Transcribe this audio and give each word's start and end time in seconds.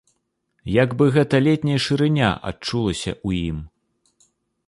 Як 0.83 0.95
бы 1.01 1.05
гэта 1.17 1.41
летняя 1.47 1.79
шырыня 1.89 2.29
адчулася 2.51 3.11
ў 3.27 3.45
ім. 3.51 3.57